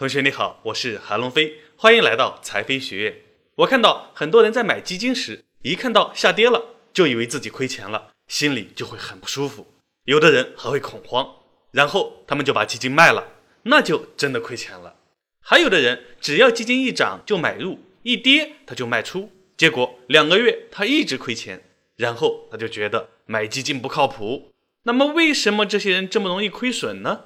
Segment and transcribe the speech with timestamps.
[0.00, 3.16] 同学你好，我是韩龙飞，欢迎来到财飞学院。
[3.56, 9.66] 我看到很多人在买基金时，一看到下跌了，就以为自己亏钱了，心里就会很不舒服。
[10.06, 11.30] 有的人还会恐慌，
[11.72, 13.28] 然后他们就把基金卖了，
[13.64, 14.96] 那就真的亏钱了。
[15.42, 21.62] 还有的人只要基金一涨就买入，一跌他就卖出，结果两个月他一直亏钱，
[21.96, 24.50] 然后他就觉得买基金不靠谱。
[24.84, 27.24] 那么为什么这些人这么容易亏损呢？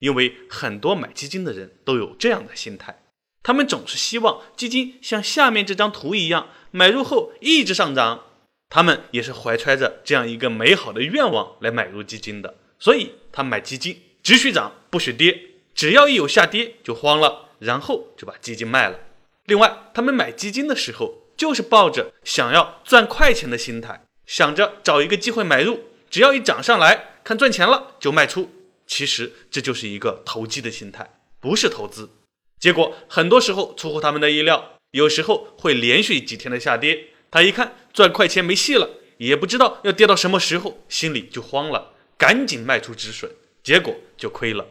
[0.00, 3.02] 因为很多买基金的人都有这样的心态，
[3.42, 8.24] 他们总是希望基金像下面这张图一样，买入后一直上涨。
[8.72, 15.40] 他们也是怀揣着这样一个美好的愿望来买入基金的，所以他买基金只许涨不许跌，
[15.74, 19.00] 只要一有下跌就慌了，然后就把基金卖了。
[19.46, 28.48] 另外，他们买基金的时候就是抱着想要赚快钱的心态，想着找一个机会买入，只要一涨上来看赚钱了就卖出。
[28.90, 31.08] 其实这就是一个投机的心态，
[31.38, 32.10] 不是投资。
[32.58, 37.06] 结果很多时候出乎他们的意料，有时候会连续几天的下跌。
[37.30, 43.30] 他一看赚快钱没戏了，也不知道要跌到什么时候，心里就慌了，赶紧卖出止损，
[43.62, 44.66] 结果就亏了。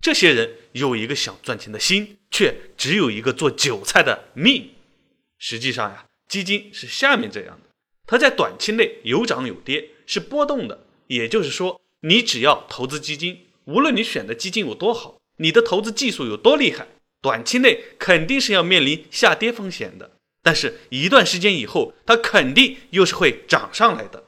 [0.00, 4.70] 这些人有一个想赚钱的心，却只有一个做韭菜的命。
[5.38, 7.70] 实际上呀，基金是下面这样的，
[8.06, 10.86] 它在短期内有涨有跌，是波动的。
[11.08, 13.45] 也就是说，你只要投资基金。
[13.66, 16.86] 无论你选的基金有多好，你的投资技术有多厉害，
[17.20, 20.12] 短期内肯定是要面临下跌风险的。
[20.42, 24.22] 但是，一段时间以后，它肯定又是会涨上来的。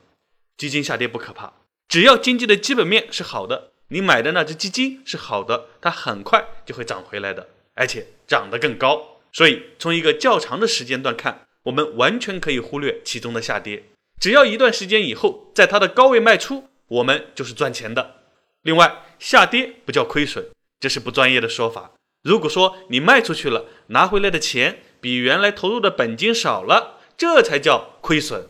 [0.56, 1.52] 基金下跌不可怕，
[1.88, 9.20] 只要经济的基本面是好的，你买的那只基金是好的，它很快就会涨回来的，而且涨得更高。
[9.32, 13.84] 所以，从一个较长的时间段看，我们完全可以忽略其中的下跌。
[14.20, 18.16] 只要一段时间以后，在它的高位卖出，我们就是赚钱的。
[18.62, 21.92] 另外，下跌不叫亏损，这是不专业的说法。
[22.22, 28.48] 如果说你卖出去了，拿回来的钱比原来投入的本金少了，这才叫亏损。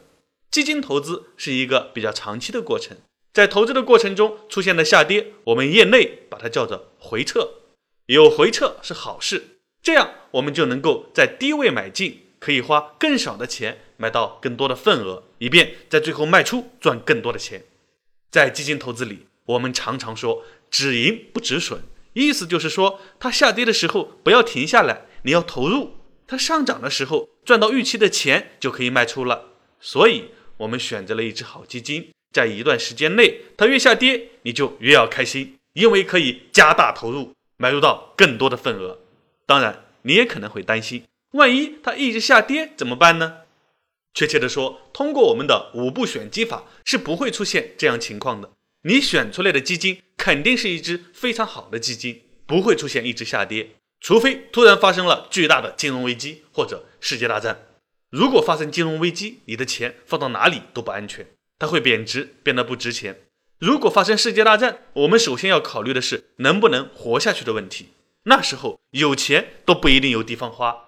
[0.51, 2.97] 基金投资是一个比较长期的过程，
[3.35, 7.51] 在投资的过程中出现的下跌，我们业内把它叫做回撤。
[8.07, 17.65] 有回撤是好事，这样我们就能够在低位买进，可以花更少的钱买到更多的份额，以便在最后卖出赚更多的钱。
[18.31, 19.27] 在基金投资里。
[19.49, 21.81] 我们常常说止盈不止损，
[22.13, 25.93] 意思就是说，它下跌的时候不要停下来，你要投入；
[26.27, 29.53] 它上涨的时候赚到预期的钱就可以卖出了。
[29.81, 38.99] 所以，我们选择了一只好基金，在一段时间内，它越下跌，你就越要开心，因为可以加大投入，买入到更多的份额。
[39.47, 43.39] 当然，你也可能会担心，万一它一直下跌怎么办呢？
[44.13, 48.51] 确切的说，通过我们的五步选基法，是不会出现这样情况的。
[48.83, 57.67] 你选出来的基金肯定是一只非常好的基金，不会出现一直下跌，除非突然发生了巨大的金融危机或者世界大战。
[58.11, 61.27] 如果发生金融危机，你的钱放到哪里都不安全，
[61.59, 63.21] 它会贬值，变得不值钱。
[63.59, 67.89] 如果发生世界大战，我们首先要考虑的是能不能活下去的问题。
[68.25, 70.85] 那时候有钱都不一定有地方花。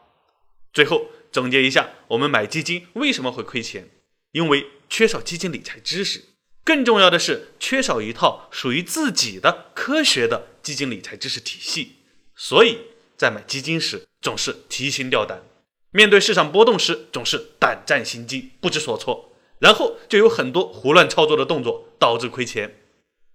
[0.73, 3.91] 最后总结一下，我们买基金为什么会亏钱？
[4.33, 6.25] 因为缺少基金理财知识。
[6.65, 11.97] 更重要的是，缺少一套属于自己的科学的基金理财知识体系，
[12.37, 12.79] 所以
[13.17, 15.43] 在买基金时总是提心吊胆，
[15.91, 22.77] 面对市场波动时总是胆战心惊、不知所措，然后就有很多胡乱操作的动作，导致亏钱。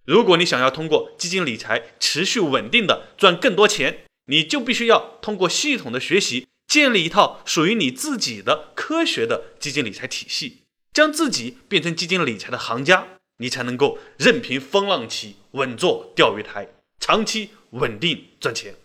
[0.05, 10.61] 如果你想要通过基金理财持续稳定的赚更多钱，你就必须要通过系统的学习，建立一套属于你自己的科学的基金理财体系，
[10.93, 13.14] 将自己变成基金理财的行家。
[13.37, 16.67] 你才能够任凭风浪起，稳坐钓鱼台，
[16.99, 18.75] 长期稳定赚钱。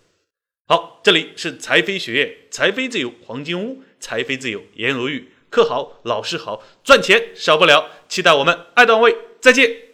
[0.66, 7.90] 好，这里是财飞学院，财飞自由黄金屋，财飞自由颜如玉，课好，老师好，赚钱少不了。
[8.08, 9.89] 期待我们爱段位，再见。